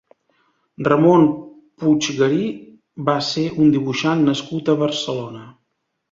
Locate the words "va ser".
3.09-3.43